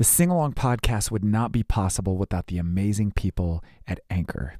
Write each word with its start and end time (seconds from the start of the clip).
The 0.00 0.04
Sing 0.04 0.30
Along 0.30 0.54
podcast 0.54 1.10
would 1.10 1.22
not 1.22 1.52
be 1.52 1.62
possible 1.62 2.16
without 2.16 2.46
the 2.46 2.56
amazing 2.56 3.10
people 3.10 3.62
at 3.86 4.00
Anchor. 4.08 4.54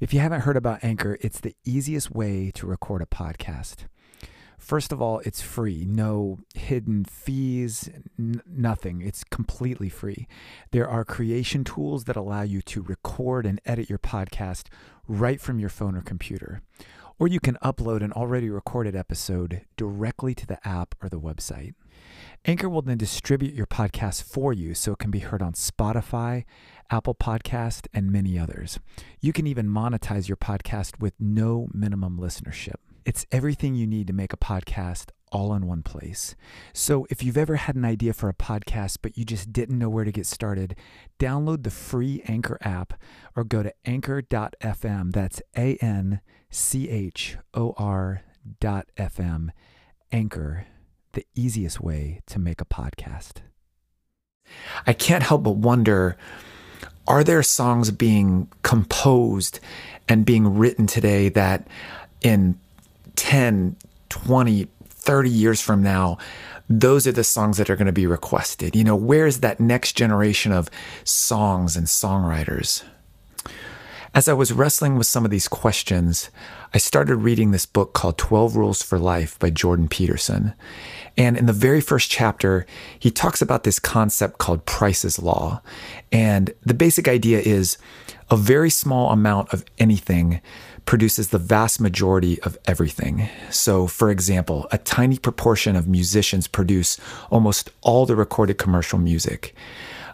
If 0.00 0.14
you 0.14 0.20
haven't 0.20 0.40
heard 0.40 0.56
about 0.56 0.82
Anchor, 0.82 1.18
it's 1.20 1.40
the 1.40 1.54
easiest 1.62 2.10
way 2.10 2.50
to 2.54 2.66
record 2.66 3.02
a 3.02 3.04
podcast. 3.04 3.84
First 4.56 4.90
of 4.90 5.02
all, 5.02 5.18
it's 5.26 5.42
free, 5.42 5.84
no 5.86 6.38
hidden 6.54 7.04
fees, 7.04 7.90
n- 8.18 8.40
nothing. 8.46 9.02
It's 9.02 9.24
completely 9.24 9.90
free. 9.90 10.26
There 10.70 10.88
are 10.88 11.04
creation 11.04 11.64
tools 11.64 12.04
that 12.04 12.16
allow 12.16 12.40
you 12.40 12.62
to 12.62 12.80
record 12.80 13.44
and 13.44 13.60
edit 13.66 13.90
your 13.90 13.98
podcast 13.98 14.68
right 15.06 15.38
from 15.38 15.58
your 15.58 15.68
phone 15.68 15.94
or 15.94 16.00
computer. 16.00 16.62
Or 17.22 17.28
you 17.28 17.38
can 17.38 17.56
upload 17.62 18.02
an 18.02 18.10
already 18.10 18.50
recorded 18.50 18.96
episode 18.96 19.60
directly 19.76 20.34
to 20.34 20.44
the 20.44 20.58
app 20.66 20.96
or 21.00 21.08
the 21.08 21.20
website. 21.20 21.74
Anchor 22.44 22.68
will 22.68 22.82
then 22.82 22.98
distribute 22.98 23.54
your 23.54 23.64
podcast 23.64 24.24
for 24.24 24.52
you 24.52 24.74
so 24.74 24.90
it 24.90 24.98
can 24.98 25.12
be 25.12 25.20
heard 25.20 25.40
on 25.40 25.52
Spotify, 25.52 26.44
Apple 26.90 27.14
Podcast, 27.14 27.86
and 27.94 28.10
many 28.10 28.40
others. 28.40 28.80
You 29.20 29.32
can 29.32 29.46
even 29.46 29.68
monetize 29.68 30.26
your 30.26 30.36
podcast 30.36 30.98
with 30.98 31.14
no 31.20 31.68
minimum 31.72 32.18
listenership. 32.18 32.80
It's 33.04 33.24
everything 33.30 33.76
you 33.76 33.86
need 33.86 34.08
to 34.08 34.12
make 34.12 34.32
a 34.32 34.36
podcast 34.36 35.10
all 35.32 35.54
in 35.54 35.66
one 35.66 35.82
place. 35.82 36.36
So 36.72 37.06
if 37.10 37.22
you've 37.22 37.36
ever 37.36 37.56
had 37.56 37.74
an 37.74 37.84
idea 37.84 38.12
for 38.12 38.28
a 38.28 38.34
podcast 38.34 38.98
but 39.02 39.18
you 39.18 39.24
just 39.24 39.52
didn't 39.52 39.78
know 39.78 39.88
where 39.88 40.04
to 40.04 40.12
get 40.12 40.26
started, 40.26 40.76
download 41.18 41.64
the 41.64 41.70
free 41.70 42.22
Anchor 42.28 42.58
app 42.60 42.94
or 43.34 43.42
go 43.42 43.62
to 43.62 43.72
anchor.fm. 43.84 45.12
That's 45.12 45.42
A 45.56 45.76
N 45.76 46.20
C 46.50 46.88
H 46.88 47.38
O 47.54 47.74
R 47.76 48.22
dot 48.60 48.86
FM. 48.96 49.50
Anchor 50.12 50.66
the 51.12 51.26
easiest 51.34 51.80
way 51.80 52.20
to 52.26 52.38
make 52.38 52.60
a 52.60 52.64
podcast. 52.64 53.38
I 54.86 54.92
can't 54.92 55.22
help 55.22 55.42
but 55.42 55.56
wonder 55.56 56.16
are 57.06 57.24
there 57.24 57.42
songs 57.42 57.90
being 57.90 58.48
composed 58.62 59.60
and 60.08 60.24
being 60.24 60.56
written 60.56 60.86
today 60.86 61.28
that 61.30 61.66
in 62.22 62.58
10, 63.16 63.76
20, 64.08 64.68
30 65.02 65.30
years 65.30 65.60
from 65.60 65.82
now, 65.82 66.18
those 66.68 67.06
are 67.06 67.12
the 67.12 67.24
songs 67.24 67.58
that 67.58 67.68
are 67.68 67.76
going 67.76 67.86
to 67.86 67.92
be 67.92 68.06
requested? 68.06 68.74
You 68.74 68.84
know, 68.84 68.96
where's 68.96 69.40
that 69.40 69.60
next 69.60 69.92
generation 69.92 70.52
of 70.52 70.70
songs 71.04 71.76
and 71.76 71.86
songwriters? 71.86 72.84
As 74.14 74.28
I 74.28 74.34
was 74.34 74.52
wrestling 74.52 74.96
with 74.96 75.06
some 75.06 75.24
of 75.24 75.30
these 75.30 75.48
questions, 75.48 76.28
I 76.74 76.78
started 76.78 77.16
reading 77.16 77.50
this 77.50 77.64
book 77.64 77.94
called 77.94 78.18
12 78.18 78.56
Rules 78.56 78.82
for 78.82 78.98
Life 78.98 79.38
by 79.38 79.48
Jordan 79.48 79.88
Peterson. 79.88 80.52
And 81.16 81.34
in 81.34 81.46
the 81.46 81.54
very 81.54 81.80
first 81.80 82.10
chapter, 82.10 82.66
he 82.98 83.10
talks 83.10 83.40
about 83.40 83.64
this 83.64 83.78
concept 83.78 84.36
called 84.36 84.66
Price's 84.66 85.18
Law. 85.18 85.62
And 86.10 86.52
the 86.62 86.74
basic 86.74 87.08
idea 87.08 87.40
is 87.40 87.78
a 88.30 88.36
very 88.36 88.68
small 88.68 89.12
amount 89.12 89.50
of 89.54 89.64
anything 89.78 90.42
produces 90.84 91.28
the 91.28 91.38
vast 91.38 91.80
majority 91.80 92.38
of 92.42 92.58
everything. 92.66 93.30
So, 93.48 93.86
for 93.86 94.10
example, 94.10 94.66
a 94.70 94.76
tiny 94.76 95.16
proportion 95.16 95.74
of 95.74 95.88
musicians 95.88 96.48
produce 96.48 96.98
almost 97.30 97.70
all 97.80 98.04
the 98.04 98.16
recorded 98.16 98.58
commercial 98.58 98.98
music. 98.98 99.54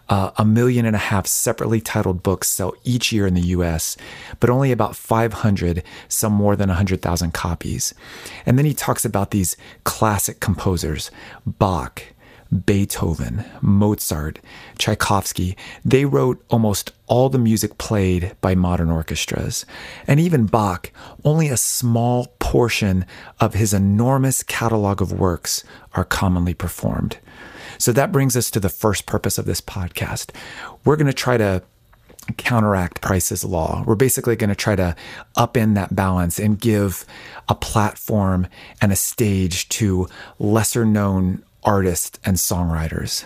Uh, 0.09 0.31
a 0.37 0.45
million 0.45 0.85
and 0.85 0.95
a 0.95 0.99
half 0.99 1.27
separately 1.27 1.79
titled 1.79 2.23
books 2.23 2.47
sell 2.47 2.73
each 2.83 3.11
year 3.11 3.27
in 3.27 3.35
the 3.35 3.49
US, 3.49 3.95
but 4.39 4.49
only 4.49 4.71
about 4.71 4.95
500 4.95 5.83
sell 6.07 6.31
more 6.31 6.55
than 6.55 6.69
100,000 6.69 7.31
copies. 7.31 7.93
And 8.45 8.57
then 8.57 8.65
he 8.65 8.73
talks 8.73 9.05
about 9.05 9.29
these 9.29 9.55
classic 9.83 10.39
composers 10.39 11.11
Bach, 11.45 12.01
Beethoven, 12.65 13.45
Mozart, 13.61 14.39
Tchaikovsky. 14.77 15.55
They 15.85 16.05
wrote 16.05 16.43
almost 16.49 16.91
all 17.07 17.29
the 17.29 17.37
music 17.37 17.77
played 17.77 18.35
by 18.41 18.55
modern 18.55 18.89
orchestras. 18.89 19.65
And 20.07 20.19
even 20.19 20.47
Bach, 20.47 20.91
only 21.23 21.49
a 21.49 21.57
small 21.57 22.27
portion 22.39 23.05
of 23.39 23.53
his 23.53 23.73
enormous 23.73 24.41
catalog 24.41 25.01
of 25.01 25.11
works 25.11 25.63
are 25.93 26.05
commonly 26.05 26.53
performed. 26.53 27.17
So 27.77 27.91
that 27.91 28.11
brings 28.11 28.35
us 28.35 28.49
to 28.51 28.59
the 28.59 28.69
first 28.69 29.05
purpose 29.05 29.37
of 29.37 29.45
this 29.45 29.61
podcast. 29.61 30.31
We're 30.83 30.97
going 30.97 31.07
to 31.07 31.13
try 31.13 31.37
to 31.37 31.63
counteract 32.37 33.01
Price's 33.01 33.43
law. 33.43 33.83
We're 33.85 33.95
basically 33.95 34.35
going 34.35 34.49
to 34.49 34.55
try 34.55 34.75
to 34.75 34.95
upend 35.37 35.75
that 35.75 35.95
balance 35.95 36.39
and 36.39 36.59
give 36.59 37.05
a 37.47 37.55
platform 37.55 38.47
and 38.81 38.91
a 38.91 38.95
stage 38.95 39.69
to 39.69 40.07
lesser 40.37 40.85
known 40.85 41.43
artists 41.63 42.19
and 42.25 42.37
songwriters. 42.37 43.25